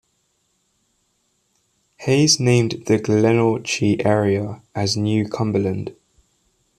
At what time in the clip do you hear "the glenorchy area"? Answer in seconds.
2.87-4.63